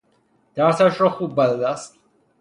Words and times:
درسش 0.55 1.01
را 1.01 1.09
خوب 1.09 1.35
بلد 1.35 1.61
است. 1.63 1.99